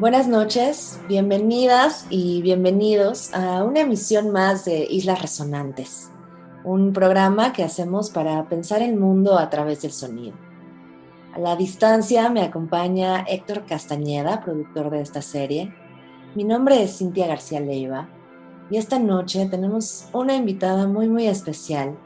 [0.00, 6.10] Buenas noches, bienvenidas y bienvenidos a una emisión más de Islas Resonantes,
[6.64, 10.38] un programa que hacemos para pensar el mundo a través del sonido.
[11.34, 15.74] A la distancia me acompaña Héctor Castañeda, productor de esta serie.
[16.34, 18.08] Mi nombre es Cintia García Leiva
[18.70, 21.98] y esta noche tenemos una invitada muy muy especial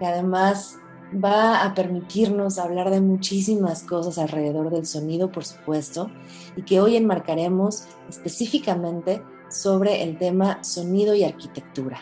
[0.00, 0.80] que además
[1.22, 6.10] va a permitirnos hablar de muchísimas cosas alrededor del sonido, por supuesto,
[6.56, 12.00] y que hoy enmarcaremos específicamente sobre el tema sonido y arquitectura.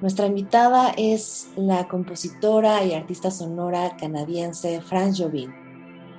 [0.00, 5.52] Nuestra invitada es la compositora y artista sonora canadiense France Jobin,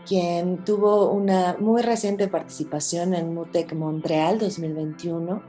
[0.06, 5.42] quien tuvo una muy reciente participación en MUTEC Montreal 2021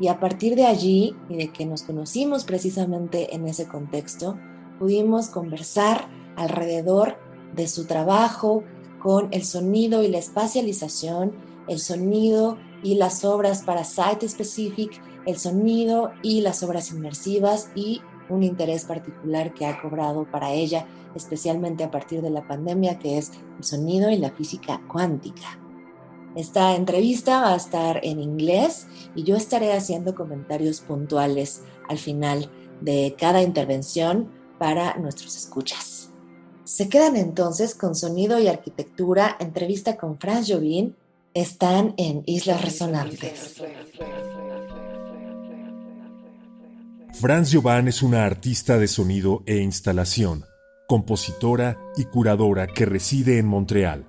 [0.00, 4.38] y a partir de allí y de que nos conocimos precisamente en ese contexto,
[4.78, 7.16] pudimos conversar alrededor
[7.54, 8.62] de su trabajo
[9.00, 11.32] con el sonido y la espacialización,
[11.68, 18.00] el sonido y las obras para site specific, el sonido y las obras inmersivas y
[18.28, 23.18] un interés particular que ha cobrado para ella, especialmente a partir de la pandemia, que
[23.18, 25.58] es el sonido y la física cuántica.
[26.34, 32.50] Esta entrevista va a estar en inglés y yo estaré haciendo comentarios puntuales al final
[32.80, 36.10] de cada intervención para nuestros escuchas.
[36.64, 40.94] Se quedan entonces con Sonido y Arquitectura, entrevista con Franz Jobin,
[41.32, 43.62] están en Islas Resonantes.
[47.14, 50.44] Franz Jobin es una artista de sonido e instalación,
[50.86, 54.06] compositora y curadora que reside en Montreal.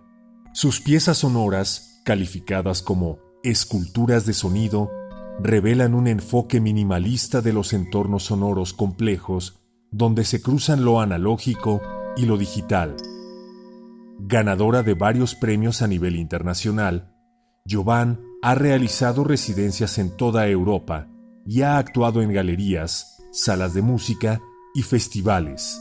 [0.54, 4.92] Sus piezas sonoras, calificadas como esculturas de sonido,
[5.40, 9.59] revelan un enfoque minimalista de los entornos sonoros complejos
[9.92, 11.82] donde se cruzan lo analógico
[12.16, 12.96] y lo digital.
[14.20, 17.14] Ganadora de varios premios a nivel internacional,
[17.68, 21.08] Jovan ha realizado residencias en toda Europa
[21.46, 24.42] y ha actuado en galerías, salas de música
[24.74, 25.80] y festivales.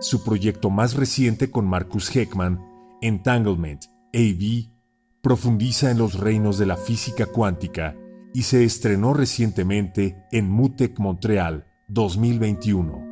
[0.00, 2.60] Su proyecto más reciente con Marcus Heckman,
[3.00, 4.70] Entanglement AB,
[5.22, 7.96] profundiza en los reinos de la física cuántica
[8.34, 13.05] y se estrenó recientemente en MUTEC Montreal 2021.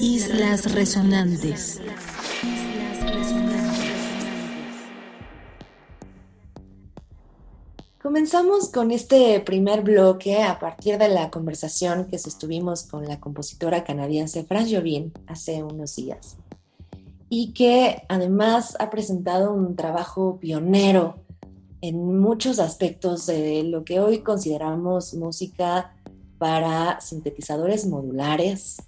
[0.00, 1.80] Islas Resonantes.
[8.02, 13.84] Comenzamos con este primer bloque a partir de la conversación que sostuvimos con la compositora
[13.84, 16.36] canadiense Fran Jobin hace unos días
[17.28, 21.16] y que además ha presentado un trabajo pionero
[21.80, 25.94] en muchos aspectos de lo que hoy consideramos música
[26.38, 28.78] para sintetizadores modulares,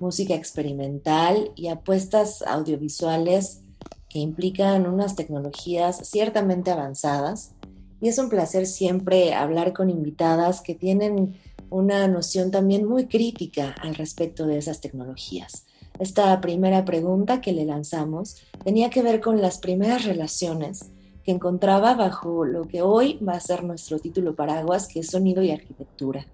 [0.00, 3.62] música experimental y apuestas audiovisuales
[4.08, 7.52] que implican unas tecnologías ciertamente avanzadas.
[8.00, 11.36] Y es un placer siempre hablar con invitadas que tienen
[11.70, 15.66] una noción también muy crítica al respecto de esas tecnologías.
[15.98, 20.90] Esta primera pregunta que le lanzamos tenía que ver con las primeras relaciones
[21.24, 25.42] que encontraba bajo lo que hoy va a ser nuestro título paraguas, que es sonido
[25.42, 26.26] y arquitectura.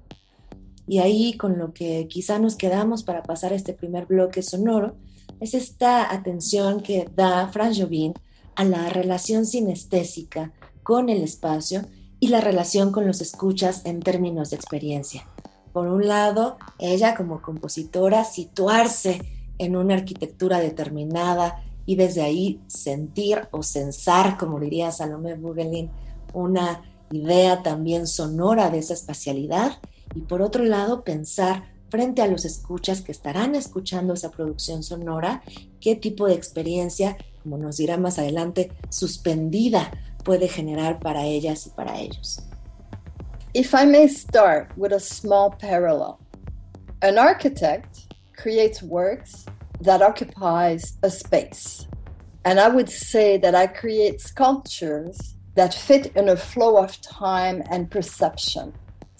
[0.86, 4.96] Y ahí con lo que quizá nos quedamos para pasar este primer bloque sonoro
[5.40, 8.14] es esta atención que da Franz Jobin
[8.54, 10.52] a la relación sinestésica
[10.82, 11.82] con el espacio
[12.20, 15.26] y la relación con los escuchas en términos de experiencia.
[15.72, 19.20] Por un lado, ella como compositora situarse
[19.58, 25.90] en una arquitectura determinada y desde ahí sentir o sensar, como diría Salomé Bugelin,
[26.32, 29.78] una idea también sonora de esa espacialidad
[30.14, 35.42] y por otro lado pensar frente a los escuchas que estarán escuchando esa producción sonora,
[35.80, 39.92] qué tipo de experiencia, como nos dirá más adelante, suspendida
[40.24, 42.42] puede generar para ellas y para ellos.
[43.52, 46.18] If I may start with a small parallel.
[47.02, 49.44] An architect creates works
[49.80, 51.86] that occupies a space.
[52.44, 57.62] And I would say that I create sculptures that fit in a flow of time
[57.70, 58.72] and perception.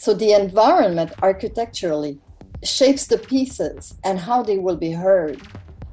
[0.05, 2.19] So the environment architecturally
[2.63, 5.41] shapes the pieces and how they will be heard.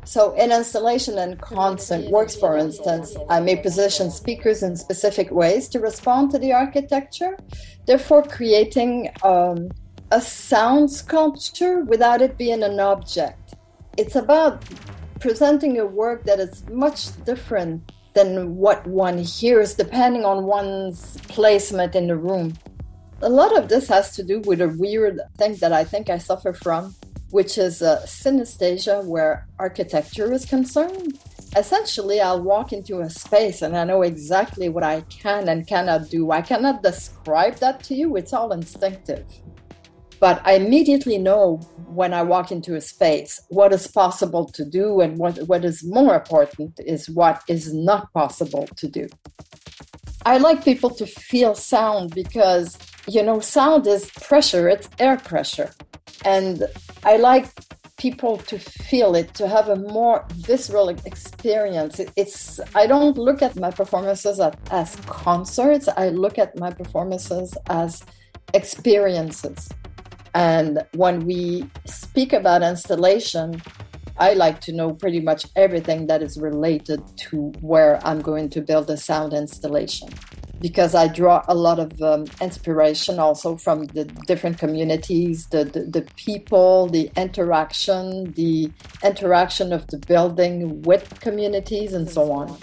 [0.04, 5.70] So, in installation and concert works, for instance, I may position speakers in specific ways
[5.70, 7.38] to respond to the architecture,
[7.86, 9.70] therefore, creating um,
[10.12, 13.54] a sound sculpture without it being an object.
[13.98, 14.66] It's about
[15.22, 21.96] presenting a work that is much different than what one hears, depending on one's placement
[21.96, 22.54] in the room.
[23.24, 26.18] A lot of this has to do with a weird thing that I think I
[26.18, 26.96] suffer from
[27.32, 31.18] which is a synesthesia where architecture is concerned.
[31.56, 36.10] Essentially, I'll walk into a space and I know exactly what I can and cannot
[36.10, 36.32] do.
[36.32, 39.26] I cannot describe that to you, it's all instinctive.
[40.20, 41.58] But I immediately know
[41.88, 45.84] when I walk into a space what is possible to do, and what, what is
[45.84, 49.08] more important is what is not possible to do.
[50.24, 55.72] I like people to feel sound because, you know, sound is pressure, it's air pressure.
[56.26, 56.64] And
[57.04, 57.48] I like
[57.98, 62.00] people to feel it, to have a more visceral experience.
[62.00, 65.88] It, it's I don't look at my performances as, as concerts.
[65.88, 68.04] I look at my performances as
[68.54, 69.70] experiences.
[70.34, 73.62] And when we speak about installation,
[74.18, 78.62] I like to know pretty much everything that is related to where I'm going to
[78.62, 80.10] build a sound installation
[80.62, 85.82] because I draw a lot of um, inspiration also from the different communities, the, the,
[85.82, 88.72] the, people, the interaction, the
[89.04, 92.58] interaction of the building with communities, and so on.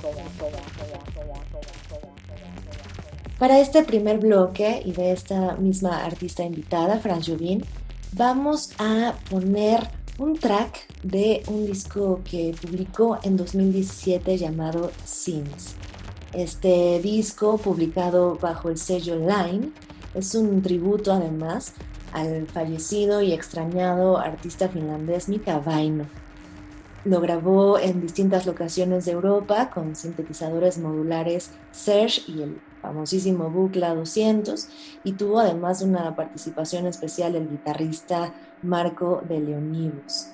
[3.39, 7.65] Para este primer bloque y de esta misma artista invitada, Fran Jubin,
[8.13, 15.77] vamos a poner un track de un disco que publicó en 2017 llamado Sins.
[16.39, 19.73] Este disco, publicado bajo el sello Line,
[20.15, 21.73] es un tributo además
[22.13, 26.05] al fallecido y extrañado artista finlandés Mika Vaino.
[27.05, 33.97] Lo grabó en distintas locaciones de Europa con sintetizadores modulares Serge y el famosísimo Bucla
[33.97, 34.69] 200
[35.03, 38.33] y tuvo además una participación especial el guitarrista
[38.63, 40.29] Marco de Leonibus.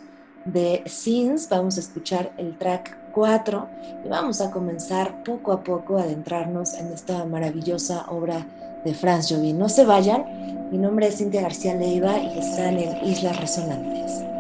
[0.45, 3.69] De Sins vamos a escuchar el track 4
[4.05, 8.47] y vamos a comenzar poco a poco a adentrarnos en esta maravillosa obra
[8.85, 9.59] de Franz Jobin.
[9.59, 14.34] No se vayan, mi nombre es Cintia García Leiva y están en Islas Resonantes.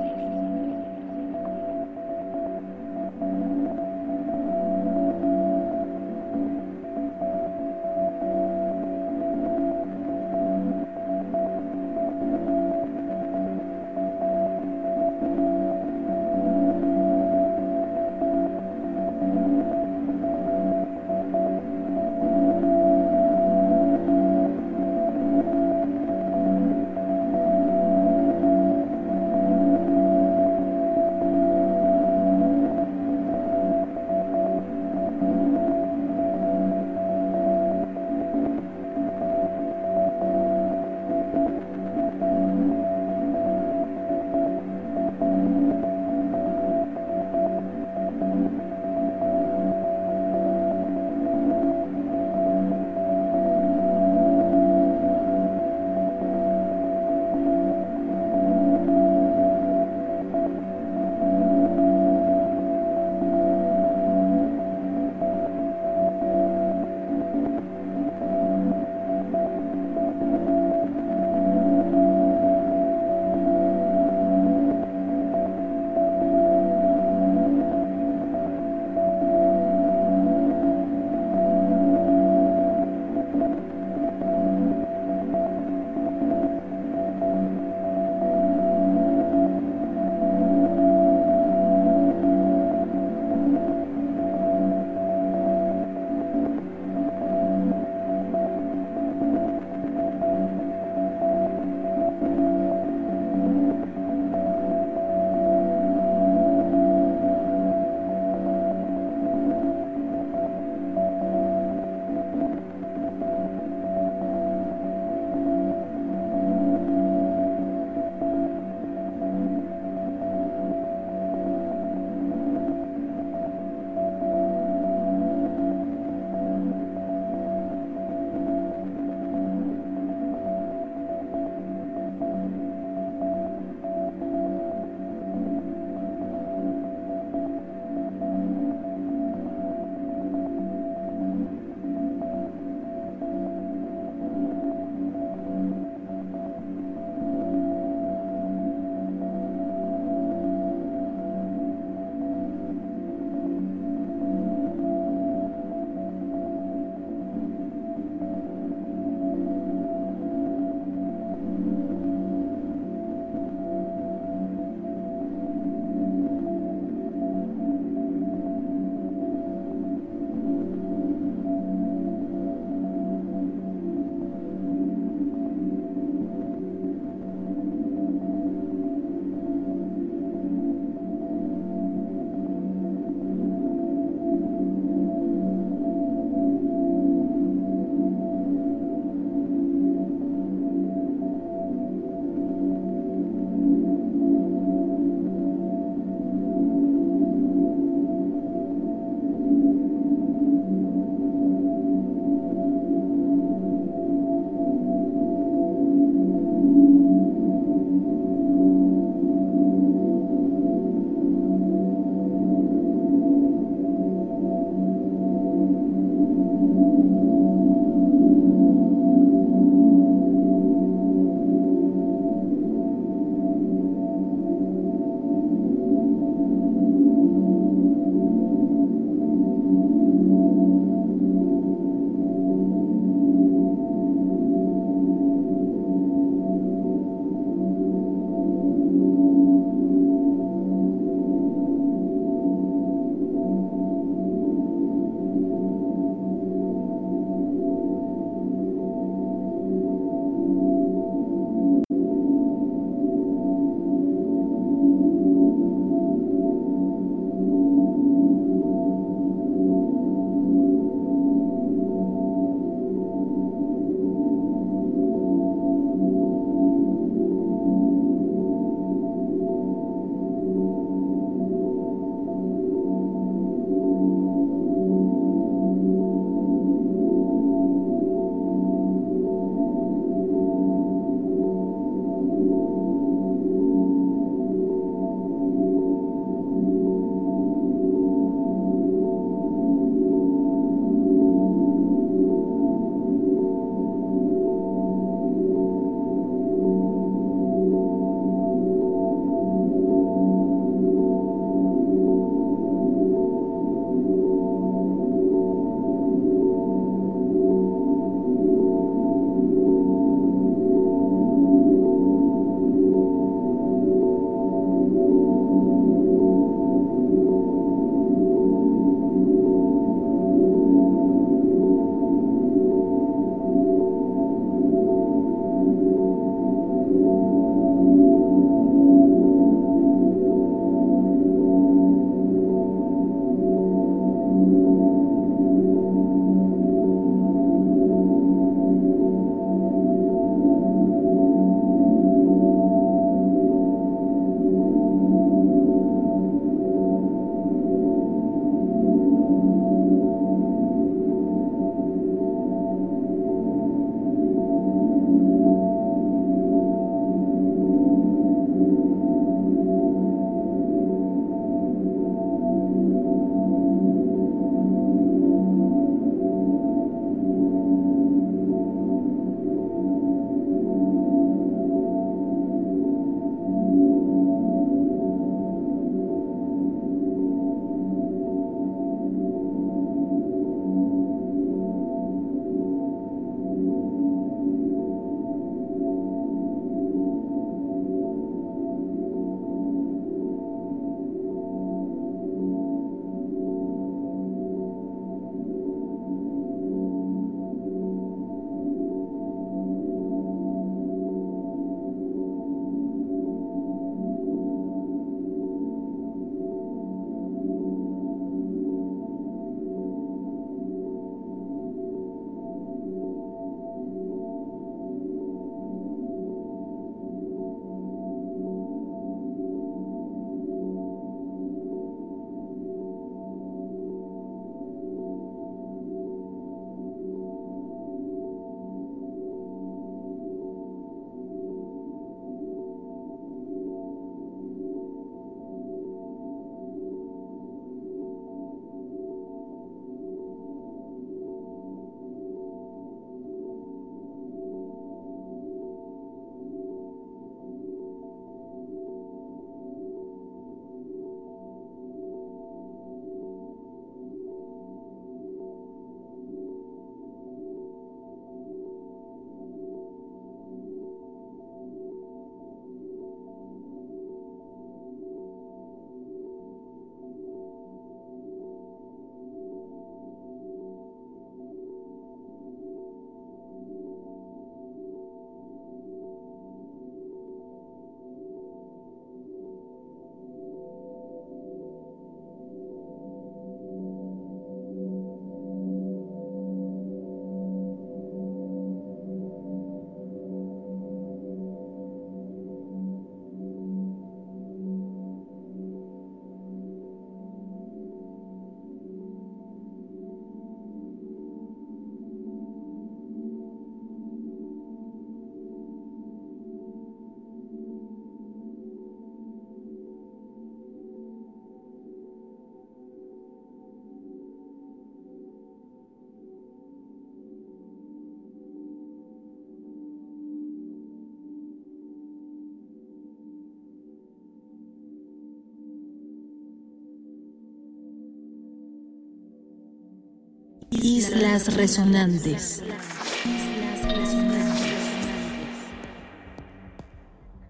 [530.85, 532.62] Islas Resonantes.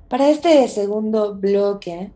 [0.08, 2.12] Para este segundo bloque,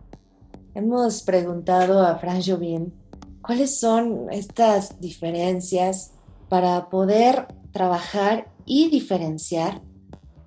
[0.77, 2.95] hemos preguntado a Fran Jobin
[3.43, 6.13] cuáles son estas diferencias
[6.49, 9.83] para poder trabajar y diferenciar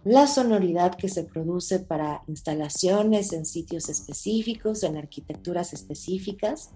[0.06, 6.70] la sonoridad que se produce para instalaciones en sitios específicos, en arquitecturas específicas,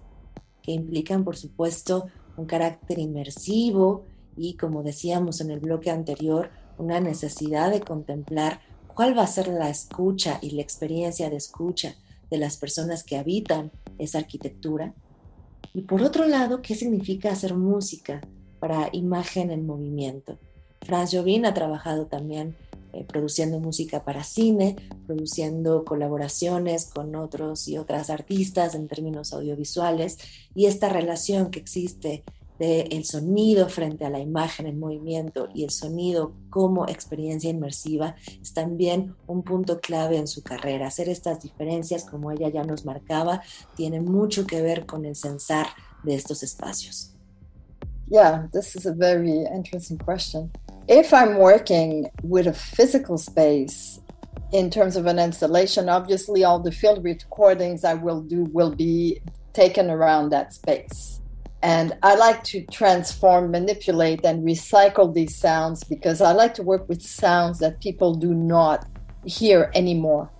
[0.62, 4.04] que implican, por supuesto, un carácter inmersivo
[4.36, 8.60] y, como decíamos en el bloque anterior, una necesidad de contemplar
[8.94, 11.94] cuál va a ser la escucha y la experiencia de escucha
[12.30, 14.94] de las personas que habitan esa arquitectura.
[15.74, 18.20] Y por otro lado, ¿qué significa hacer música
[18.58, 20.38] para imagen en movimiento?
[20.82, 22.56] Franz Jobin ha trabajado también
[22.96, 24.74] eh, produciendo música para cine,
[25.06, 30.16] produciendo colaboraciones con otros y otras artistas en términos audiovisuales
[30.54, 32.24] y esta relación que existe
[32.58, 38.16] del el sonido frente a la imagen en movimiento y el sonido como experiencia inmersiva
[38.40, 40.86] es también un punto clave en su carrera.
[40.86, 43.42] Hacer estas diferencias, como ella ya nos marcaba,
[43.76, 45.66] tiene mucho que ver con el censar
[46.02, 47.12] de estos espacios.
[48.08, 50.50] Yeah, this is a very interesting question.
[50.88, 54.00] If I'm working with a physical space
[54.52, 59.20] in terms of an installation, obviously all the field recordings I will do will be
[59.52, 61.20] taken around that space.
[61.62, 66.88] And I like to transform, manipulate, and recycle these sounds because I like to work
[66.88, 68.86] with sounds that people do not
[69.24, 70.30] hear anymore.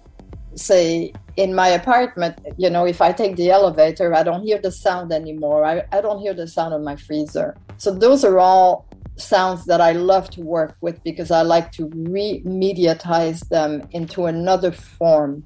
[0.54, 4.70] Say, in my apartment, you know, if I take the elevator, I don't hear the
[4.70, 5.64] sound anymore.
[5.64, 7.56] I, I don't hear the sound of my freezer.
[7.78, 11.88] So, those are all sounds that I love to work with because I like to
[11.88, 15.44] remediatize them into another form,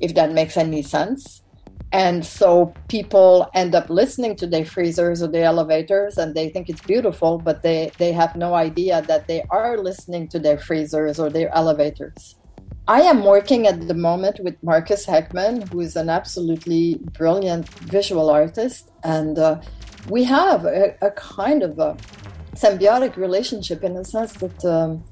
[0.00, 1.42] if that makes any sense.
[1.90, 6.68] And so people end up listening to their freezers or the elevators and they think
[6.68, 11.18] it's beautiful, but they, they have no idea that they are listening to their freezers
[11.18, 12.36] or their elevators.
[12.86, 18.30] I am working at the moment with Marcus Heckman, who is an absolutely brilliant visual
[18.30, 18.90] artist.
[19.04, 19.60] And uh,
[20.08, 21.96] we have a, a kind of a
[22.62, 25.04] symbiotic relationship in the sense that um,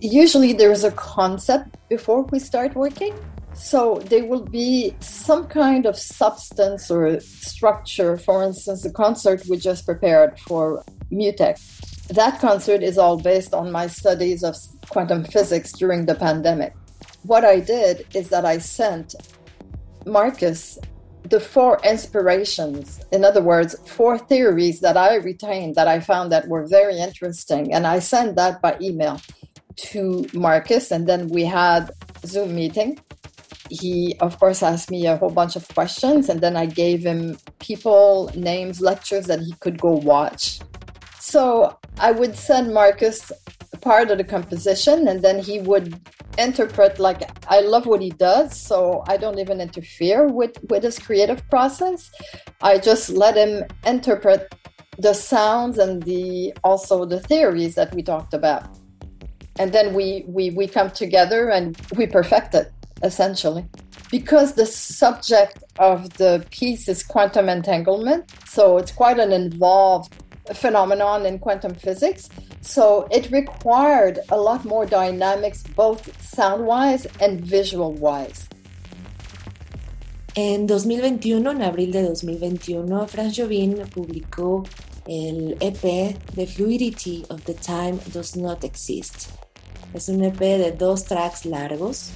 [0.00, 3.14] usually there is a concept before we start working.
[3.54, 8.16] So there will be some kind of substance or structure.
[8.16, 11.58] For instance, the concert we just prepared for Mutech.
[12.08, 14.56] That concert is all based on my studies of
[14.88, 16.72] quantum physics during the pandemic.
[17.24, 19.14] What I did is that I sent
[20.06, 20.78] Marcus
[21.28, 26.48] the four inspirations, in other words, four theories that I retained that I found that
[26.48, 27.74] were very interesting.
[27.74, 29.20] And I sent that by email
[29.90, 31.90] to Marcus, and then we had
[32.24, 32.98] Zoom meeting.
[33.70, 37.38] He, of course, asked me a whole bunch of questions, and then I gave him
[37.58, 40.60] people, names, lectures that he could go watch.
[41.20, 43.32] So I would send Marcus
[43.80, 45.98] part of the composition and then he would
[46.36, 50.98] interpret like i love what he does so i don't even interfere with with his
[50.98, 52.10] creative process.
[52.60, 54.52] I just let him interpret
[54.98, 58.66] the sounds and the also the theories that we talked about.
[59.58, 63.64] And then we we we come together and we perfect it essentially.
[64.10, 70.12] Because the subject of the piece is quantum entanglement so it's quite an involved
[70.54, 72.28] phenomenon in quantum physics.
[72.60, 78.48] So it required a lot more dynamics, both sound wise and visual wise.
[80.34, 84.64] En 2021, en abril de 2021, Franz Jobin publicó
[85.06, 89.30] el EP The Fluidity of the Time Does Not Exist.
[89.94, 92.10] Es un EP de dos tracks largos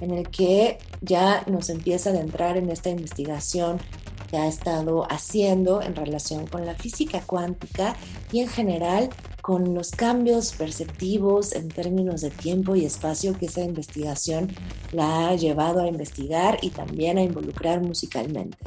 [0.00, 3.80] en el que ya nos empieza a adentrar en esta investigación
[4.26, 7.96] que ha estado haciendo en relación con la física cuántica
[8.32, 9.10] y en general
[9.42, 14.50] con los cambios perceptivos en términos de tiempo y espacio que esa investigación
[14.92, 18.58] la ha llevado a investigar y también a involucrar musicalmente.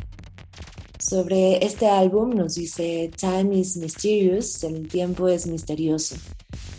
[0.97, 6.15] Sobre este álbum nos dice Time is mysterious, el tiempo es misterioso.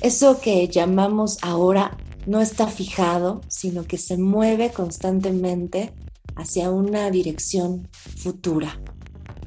[0.01, 5.93] Eso que llamamos ahora no está fijado, sino que se mueve constantemente
[6.41, 8.81] hacia una dirección futura.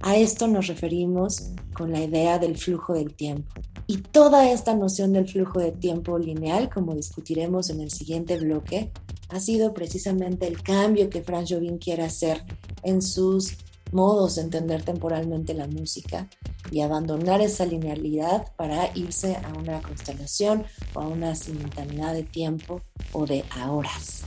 [0.01, 3.51] A esto nos referimos con la idea del flujo del tiempo.
[3.87, 8.91] Y toda esta noción del flujo de tiempo lineal, como discutiremos en el siguiente bloque,
[9.29, 12.43] ha sido precisamente el cambio que Franz Jobin quiere hacer
[12.83, 13.57] en sus
[13.91, 16.27] modos de entender temporalmente la música
[16.71, 22.81] y abandonar esa linealidad para irse a una constelación o a una simultaneidad de tiempo
[23.13, 24.25] o de horas.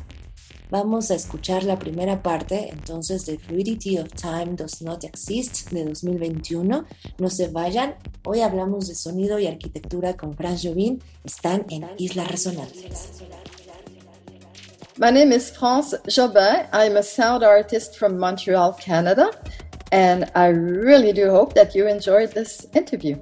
[0.68, 5.84] Vamos a escuchar la primera parte entonces de Fluidity of Time Does Not Exist de
[5.84, 6.84] 2021.
[7.18, 11.00] No se vayan, hoy hablamos de sonido y arquitectura con Franz Jobin.
[11.24, 13.22] Están en Islas Resonantes.
[14.98, 16.66] My name is France Jobin.
[16.72, 19.30] I'm a sound artist from Montreal, Canada,
[19.92, 23.20] and I really do hope that you enjoyed this interview.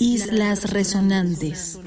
[0.00, 1.80] Islas Resonantes.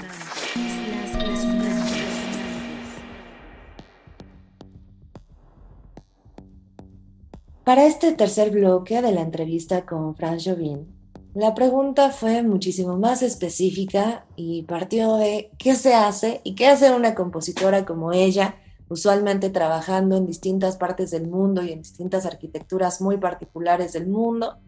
[7.64, 10.86] Para este tercer bloque de la entrevista con Franz Jobin,
[11.34, 16.92] la pregunta fue muchísimo más específica y partió de qué se hace y qué hace
[16.92, 18.56] una compositora como ella,
[18.88, 24.58] usualmente trabajando en distintas partes del mundo y en distintas arquitecturas muy particulares del mundo,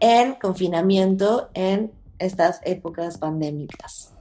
[0.00, 4.12] en confinamiento en estas épocas pandémicas.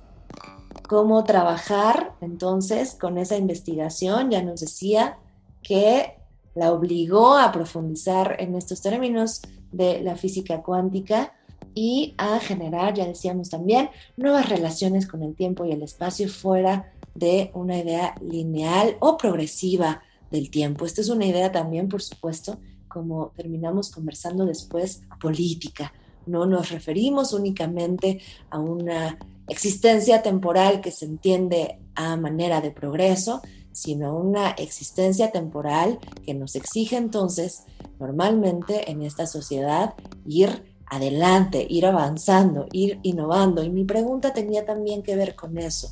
[0.88, 4.29] ¿Cómo trabajar entonces con esa investigación?
[4.29, 5.17] Ya nos decía
[5.63, 6.17] que
[6.53, 11.34] la obligó a profundizar en estos términos de la física cuántica
[11.73, 16.93] y a generar, ya decíamos también, nuevas relaciones con el tiempo y el espacio fuera
[17.13, 20.86] de una idea lineal o progresiva del tiempo.
[20.86, 25.91] Esta es una idea también, por supuesto, como terminamos conversando después, política.
[26.25, 33.41] No nos referimos únicamente a una existencia temporal que se entiende a manera de progreso,
[33.71, 37.63] sino una existencia temporal que nos exige entonces
[37.99, 39.93] normalmente en esta sociedad
[40.25, 43.63] ir adelante, ir avanzando, ir innovando.
[43.63, 45.89] Y mi pregunta tenía también que ver con eso.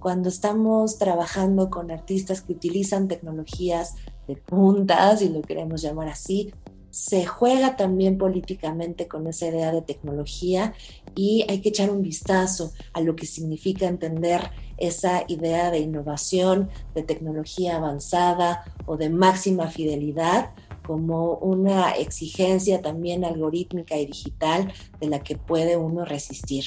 [0.00, 3.94] Cuando estamos trabajando con artistas que utilizan tecnologías
[4.28, 6.52] de puntas, si lo queremos llamar así,
[6.94, 10.74] se juega también políticamente con esa idea de tecnología
[11.16, 16.70] y hay que echar un vistazo a lo que significa entender esa idea de innovación,
[16.94, 20.50] de tecnología avanzada o de máxima fidelidad
[20.86, 26.66] como una exigencia también algorítmica y digital de la que puede uno resistir.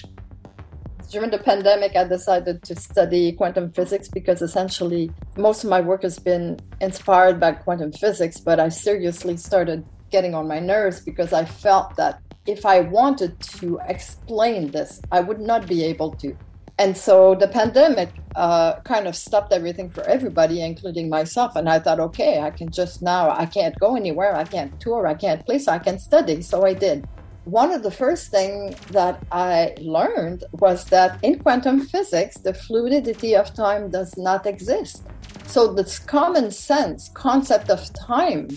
[1.09, 6.03] During the pandemic, I decided to study quantum physics because essentially most of my work
[6.03, 11.33] has been inspired by quantum physics, but I seriously started getting on my nerves because
[11.33, 16.35] I felt that if I wanted to explain this, I would not be able to.
[16.79, 21.55] And so the pandemic uh, kind of stopped everything for everybody, including myself.
[21.55, 25.07] And I thought, okay, I can just now, I can't go anywhere, I can't tour,
[25.07, 26.41] I can't play, so I can study.
[26.43, 27.07] So I did.
[27.45, 33.35] One of the first things that I learned was that in quantum physics, the fluidity
[33.35, 35.03] of time does not exist.
[35.47, 38.49] So this common sense concept of time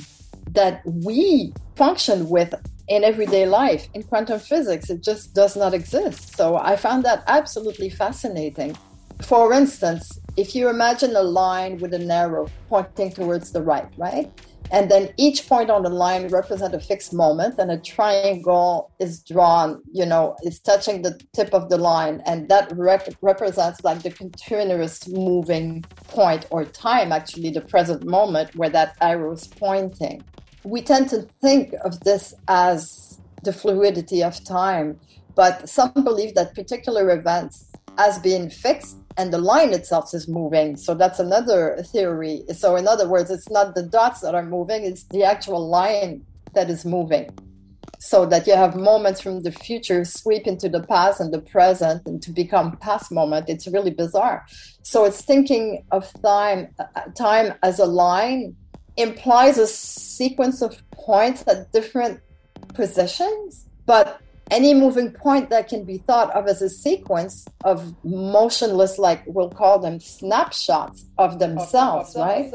[0.52, 2.54] that we function with
[2.88, 3.86] in everyday life.
[3.94, 6.36] In quantum physics, it just does not exist.
[6.36, 8.76] So I found that absolutely fascinating.
[9.22, 14.30] For instance, if you imagine a line with an arrow pointing towards the right, right?
[14.72, 19.20] And then each point on the line represents a fixed moment, and a triangle is
[19.20, 24.02] drawn, you know, it's touching the tip of the line, and that rec- represents like
[24.02, 30.22] the continuous moving point or time, actually, the present moment where that arrow is pointing.
[30.62, 35.00] We tend to think of this as the fluidity of time,
[35.34, 40.76] but some believe that particular events as being fixed and the line itself is moving.
[40.76, 42.44] So that's another theory.
[42.54, 46.24] So, in other words, it's not the dots that are moving, it's the actual line
[46.54, 47.30] that is moving.
[47.98, 52.06] So that you have moments from the future sweep into the past and the present
[52.06, 53.50] and to become past moment.
[53.50, 54.46] It's really bizarre.
[54.82, 56.74] So it's thinking of time,
[57.14, 58.56] time as a line
[58.96, 62.20] implies a sequence of points at different
[62.74, 64.20] positions, but
[64.50, 69.50] any moving point that can be thought of as a sequence of motionless, like we'll
[69.50, 72.52] call them snapshots of themselves, right?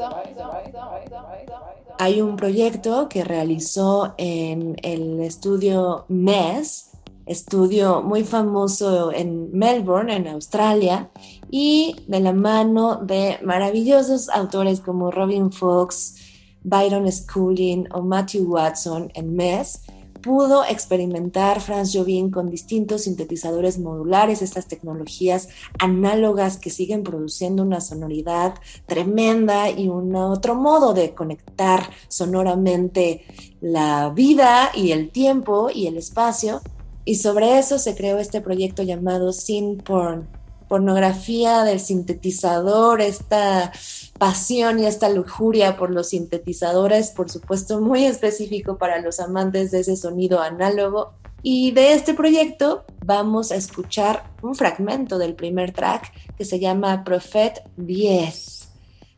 [1.98, 6.92] Hay un proyecto que realizó en el estudio MES,
[7.26, 11.10] estudio muy famoso en Melbourne, en Australia,
[11.50, 16.16] y de la mano de maravillosos autores como Robin Fox,
[16.62, 19.82] Byron Schooling o Matthew Watson en MES,
[20.26, 27.80] pudo experimentar Franz Jobin con distintos sintetizadores modulares, estas tecnologías análogas que siguen produciendo una
[27.80, 28.54] sonoridad
[28.86, 33.24] tremenda y un otro modo de conectar sonoramente
[33.60, 36.60] la vida y el tiempo y el espacio.
[37.04, 40.26] Y sobre eso se creó este proyecto llamado Sin Porn,
[40.68, 43.70] pornografía del sintetizador, esta
[44.18, 49.80] pasión y esta lujuria por los sintetizadores, por supuesto muy específico para los amantes de
[49.80, 51.12] ese sonido análogo.
[51.42, 57.04] Y de este proyecto vamos a escuchar un fragmento del primer track que se llama
[57.04, 58.68] Prophet 10.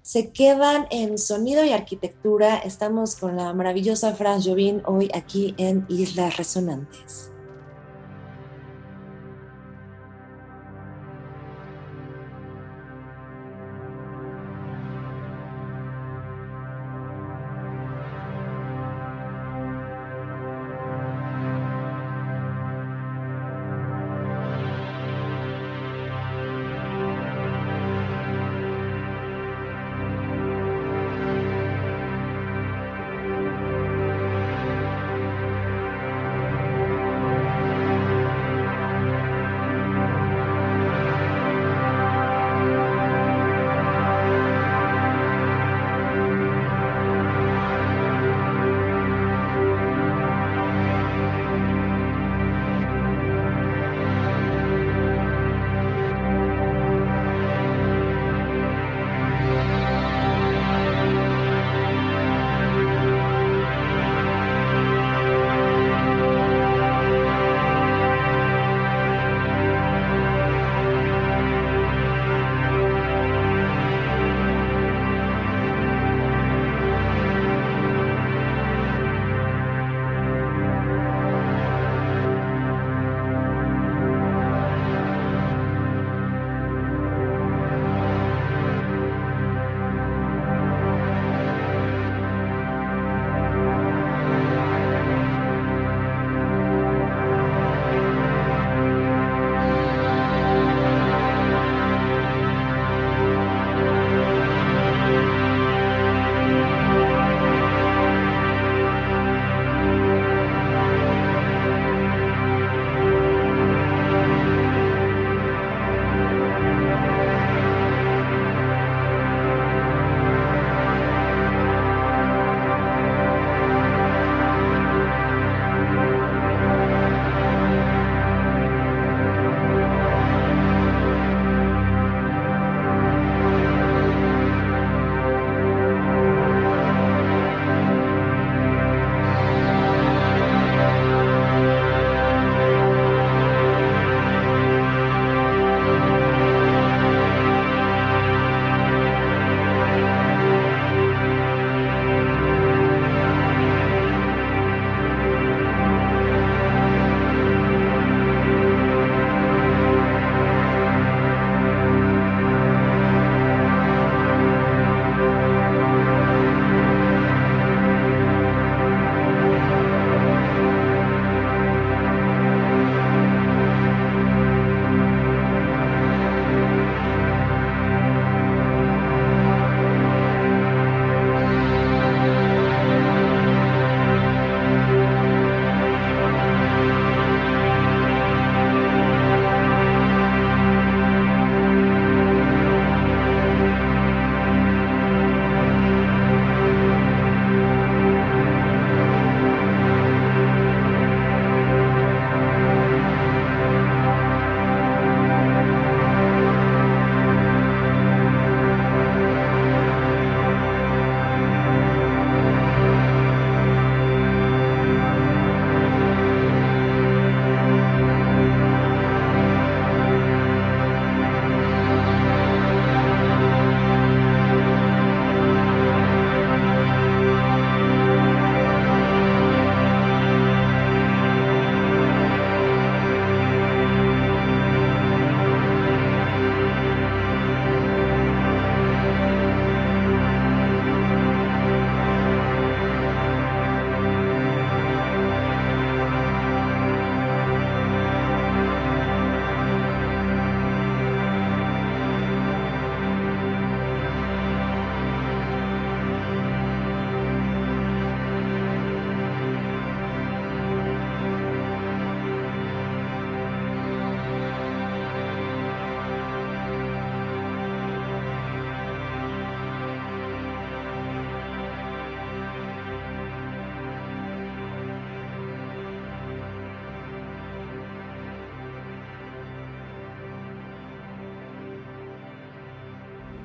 [0.03, 2.57] Se quedan en sonido y arquitectura.
[2.59, 7.31] Estamos con la maravillosa Franz Jovin hoy aquí en Islas Resonantes.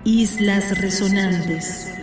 [0.06, 1.94] Islas Resonantes.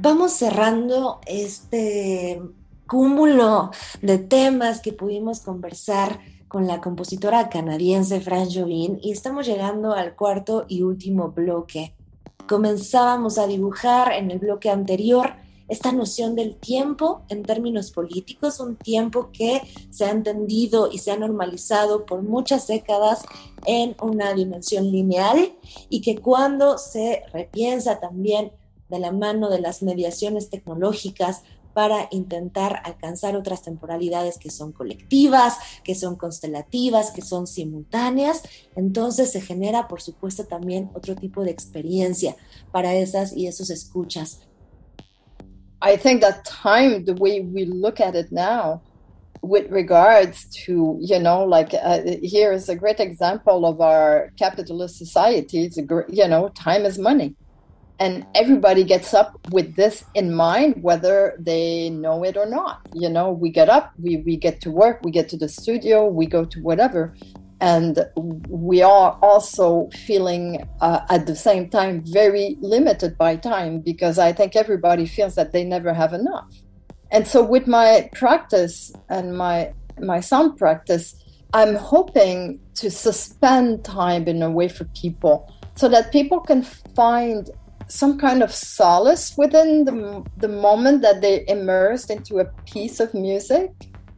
[0.00, 2.40] Vamos cerrando este
[2.86, 9.92] cúmulo de temas que pudimos conversar con la compositora canadiense Fran Jobin y estamos llegando
[9.92, 11.94] al cuarto y último bloque.
[12.48, 15.34] Comenzábamos a dibujar en el bloque anterior
[15.72, 21.12] esta noción del tiempo en términos políticos, un tiempo que se ha entendido y se
[21.12, 23.24] ha normalizado por muchas décadas
[23.64, 25.54] en una dimensión lineal
[25.88, 28.52] y que cuando se repiensa también
[28.90, 31.42] de la mano de las mediaciones tecnológicas
[31.72, 38.42] para intentar alcanzar otras temporalidades que son colectivas, que son constelativas, que son simultáneas.
[38.76, 42.36] Entonces se genera, por supuesto, también otro tipo de experiencia
[42.72, 44.40] para esas y esos escuchas.
[45.82, 48.80] I think that time, the way we look at it now,
[49.42, 54.96] with regards to, you know, like uh, here is a great example of our capitalist
[54.96, 55.64] society.
[55.64, 57.34] It's a, great you know, time is money.
[57.98, 62.80] And everybody gets up with this in mind whether they know it or not.
[62.94, 66.06] You know we get up we, we get to work we get to the studio
[66.06, 67.14] we go to whatever
[67.62, 68.04] and
[68.48, 74.32] we are also feeling uh, at the same time very limited by time because i
[74.32, 76.52] think everybody feels that they never have enough.
[77.12, 81.14] And so with my practice and my my sound practice
[81.52, 85.36] i'm hoping to suspend time in a way for people
[85.76, 86.62] so that people can
[86.96, 87.50] find
[87.86, 93.12] some kind of solace within the, the moment that they immersed into a piece of
[93.12, 93.70] music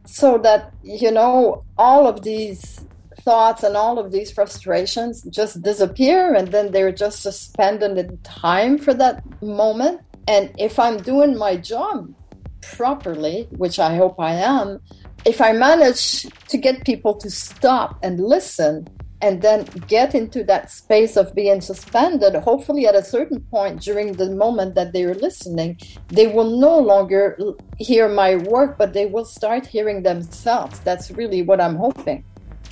[0.05, 2.85] so that you know all of these
[3.25, 8.77] thoughts and all of these frustrations just disappear and then they're just suspended in time
[8.77, 12.13] for that moment and if i'm doing my job
[12.61, 14.79] properly which i hope i am
[15.25, 18.87] if i manage to get people to stop and listen
[19.21, 24.13] and then get into that space of being suspended, hopefully at a certain point during
[24.13, 27.35] the moment that they're listening, they will no longer
[27.79, 30.79] hear my work, but they will start hearing themselves.
[30.81, 32.23] That's really what I'm hoping.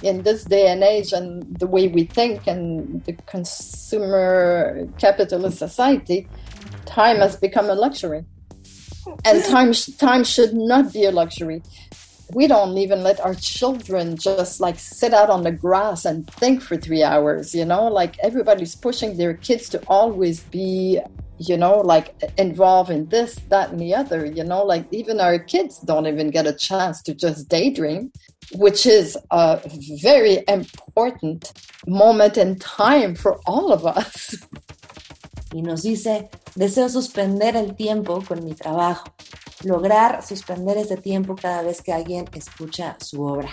[0.03, 6.27] In this day and age, and the way we think, and the consumer capitalist society,
[6.85, 8.25] time has become a luxury.
[9.25, 9.51] And hmm.
[9.51, 11.61] time, time should not be a luxury.
[12.33, 16.61] We don't even let our children just like sit out on the grass and think
[16.61, 17.87] for three hours you know?
[17.87, 20.99] Like everybody's pushing their kids to always be
[21.37, 25.39] you know like involved in this that and the other you know like even our
[25.39, 28.11] kids don't even get a chance to just daydream
[28.53, 29.59] which is a
[30.01, 31.51] very important
[31.87, 34.35] moment in time for all of us
[35.53, 39.05] y nos dice deseo suspender el tiempo con mi trabajo
[39.63, 43.49] lograr suspender ese tiempo cada vez que alguien escucha su obra.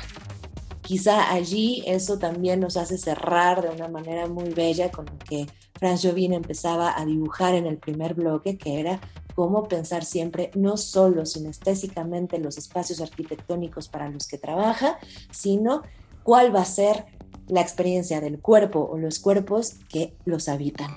[0.83, 5.47] Quizá allí eso también nos hace cerrar de una manera muy bella con lo que
[5.81, 9.01] Franz Jovin empezaba a dibujar en el primer bloque, que era
[9.35, 14.99] cómo pensar siempre no solo sinestésicamente los espacios arquitectónicos para los que trabaja,
[15.31, 15.83] sino
[16.23, 17.07] cuál va a ser
[17.49, 20.91] la experiencia del cuerpo o los cuerpos que los habitan.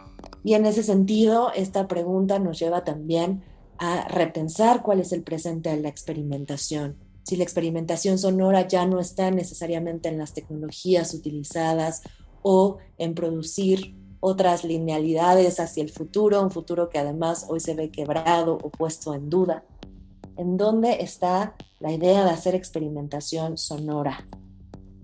[0.43, 3.43] Y en ese sentido, esta pregunta nos lleva también
[3.77, 6.97] a repensar cuál es el presente de la experimentación.
[7.23, 12.01] Si la experimentación sonora ya no está necesariamente en las tecnologías utilizadas
[12.41, 13.95] o en producir
[14.26, 19.13] otras linealidades hacia el futuro, un futuro que además hoy se ve quebrado o puesto
[19.13, 19.65] en duda.
[20.38, 24.26] ¿En dónde está la idea de hacer experimentación sonora?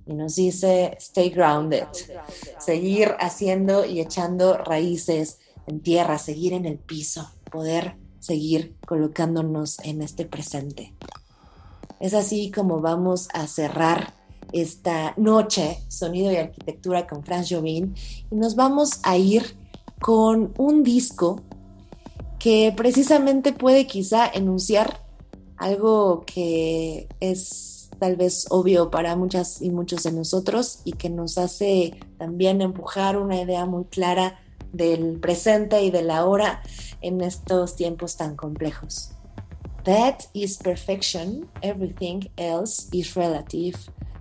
[0.06, 1.84] Y nos dice, stay grounded,
[2.60, 10.02] seguir haciendo y echando raíces en tierra, seguir en el piso, poder seguir colocándonos en
[10.02, 10.96] este presente.
[12.00, 14.14] Es así como vamos a cerrar
[14.54, 17.96] esta noche, Sonido y Arquitectura con Franz Jobin,
[18.32, 19.58] y nos vamos a ir
[20.02, 21.42] con un disco
[22.40, 25.02] que precisamente puede quizá enunciar
[25.58, 31.38] algo que es tal vez obvio para muchas y muchos de nosotros y que nos
[31.38, 34.40] hace también empujar una idea muy clara
[34.72, 36.62] del presente y de la hora
[37.02, 39.12] en estos tiempos tan complejos.
[39.84, 43.78] That is perfection, everything else is relative.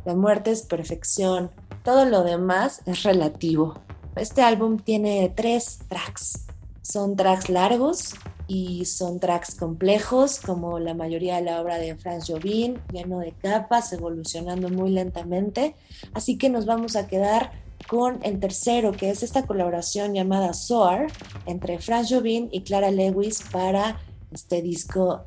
[0.09, 1.51] La muerte es perfección,
[1.85, 3.75] todo lo demás es relativo.
[4.17, 6.47] Este álbum tiene tres tracks.
[6.81, 8.15] Son tracks largos
[8.47, 13.33] y son tracks complejos, como la mayoría de la obra de Franz Jobin, lleno de
[13.33, 15.75] capas, evolucionando muy lentamente.
[16.15, 17.53] Así que nos vamos a quedar
[17.87, 21.09] con el tercero, que es esta colaboración llamada Soar
[21.45, 24.01] entre Franz Jobin y Clara Lewis para
[24.33, 25.27] este disco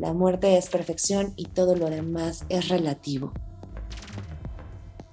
[0.00, 3.32] La muerte es perfección y todo lo demás es relativo.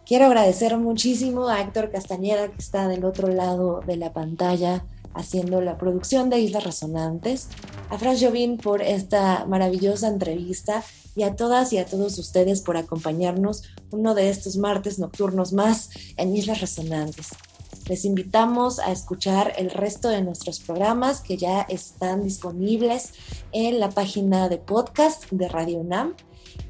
[0.06, 4.86] Quiero agradecer muchísimo a Héctor Castañeda, que está del otro lado de la pantalla
[5.16, 7.48] haciendo la producción de Islas Resonantes,
[7.90, 10.84] a Fran Jovín por esta maravillosa entrevista
[11.16, 15.90] y a todas y a todos ustedes por acompañarnos uno de estos martes nocturnos más
[16.18, 17.30] en Islas Resonantes.
[17.88, 23.14] Les invitamos a escuchar el resto de nuestros programas que ya están disponibles
[23.54, 26.14] en la página de podcast de Radio UNAM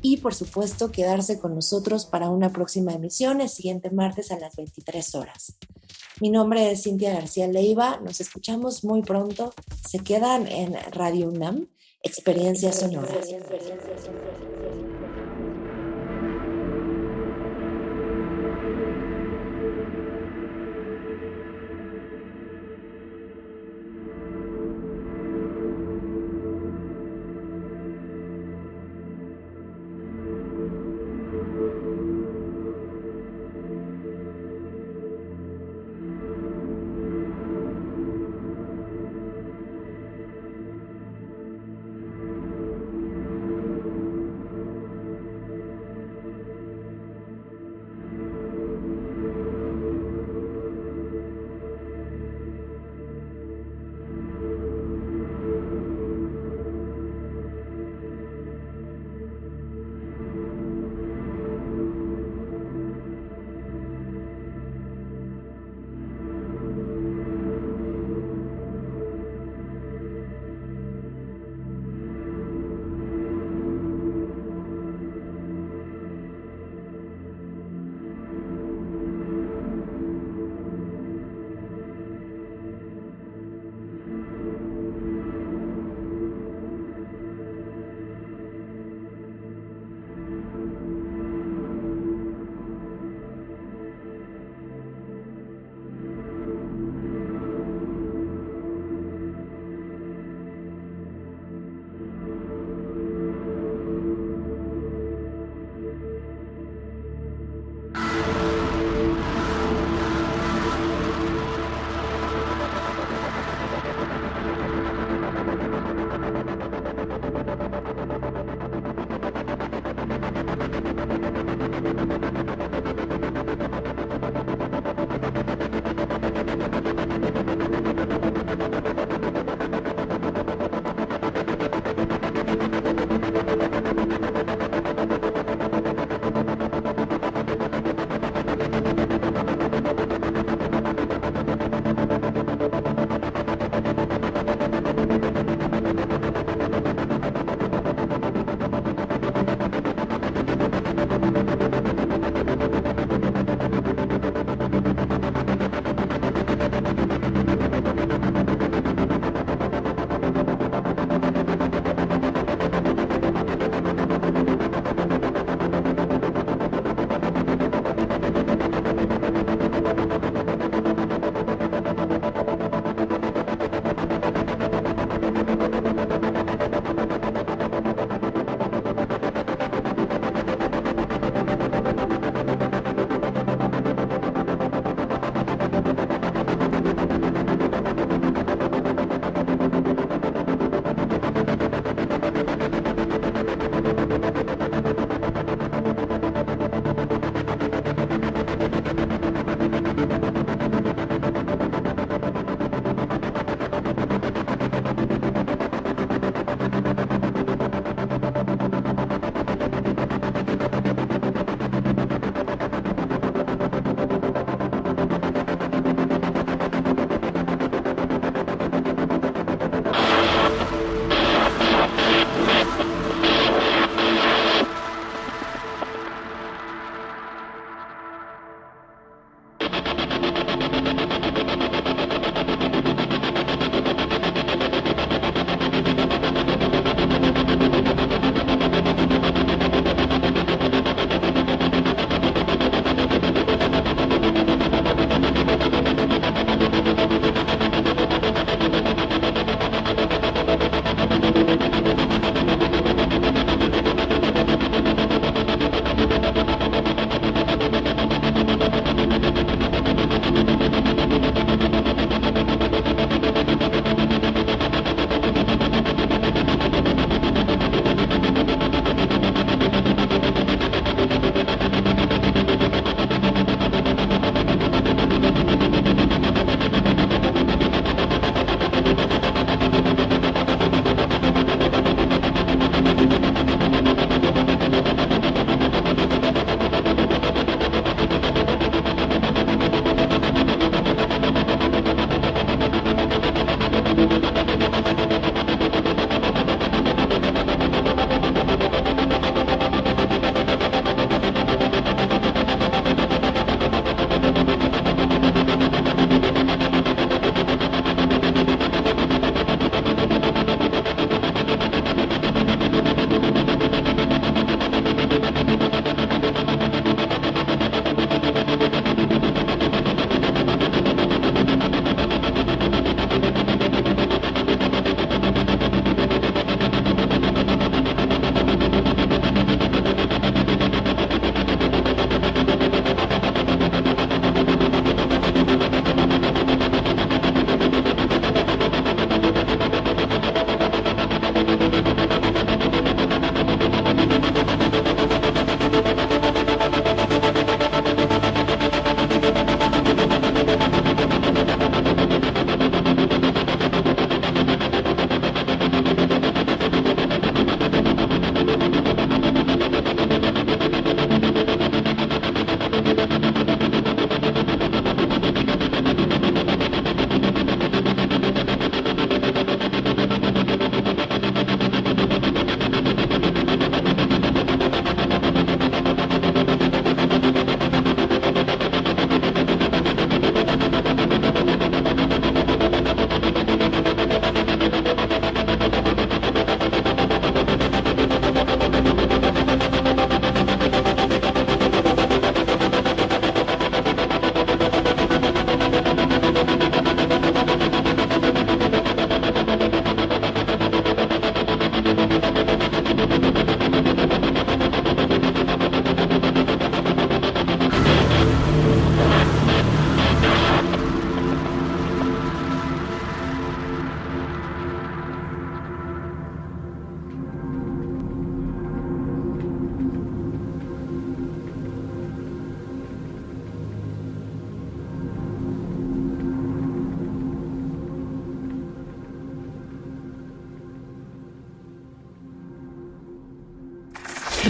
[0.01, 4.55] y por supuesto quedarse con nosotros para una próxima emisión el siguiente martes a las
[4.55, 5.57] 23 horas.
[6.21, 9.53] Mi nombre es Cintia García Leiva, nos escuchamos muy pronto,
[9.88, 11.67] se quedan en Radio UNAM,
[12.01, 13.27] Experiencias Sonoras.